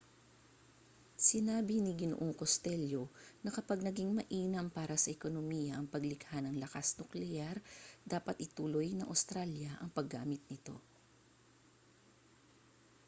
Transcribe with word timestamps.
sinabi 1.27 1.75
ni 1.81 1.93
g 1.93 2.01
costello 2.41 3.03
na 3.45 3.49
kapag 3.57 3.79
naging 3.85 4.11
mainam 4.17 4.67
para 4.77 4.95
sa 4.99 5.13
ekonomiya 5.17 5.73
ang 5.77 5.85
paglikha 5.93 6.37
ng 6.41 6.57
lakas-nukleyar 6.63 7.55
dapat 8.13 8.35
ituloy 8.45 8.89
ng 8.97 9.05
australya 9.13 9.71
ang 9.77 9.89
paggamit 9.97 10.41
nito 10.51 10.73